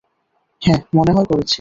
[0.61, 1.49] হ্যাঁ, মনে হয় করেছি।